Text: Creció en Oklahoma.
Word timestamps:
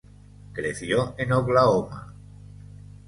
Creció 0.53 1.13
en 1.19 1.31
Oklahoma. 1.31 2.11